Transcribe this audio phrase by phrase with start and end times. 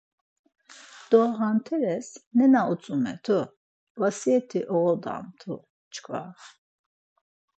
[1.09, 2.07] Do henteres
[2.37, 3.39] nena utzumet̆u,
[3.99, 5.55] vesiyeti oğodamt̆u
[5.93, 6.23] çkva.